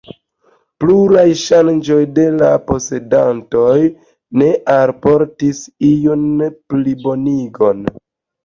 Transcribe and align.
Pluraj 0.83 1.25
ŝanĝoj 1.41 1.97
de 2.15 2.25
la 2.37 2.49
posedantoj 2.71 3.75
ne 4.43 4.49
alportis 4.79 5.63
iun 5.93 6.25
plibonigon. 6.73 7.87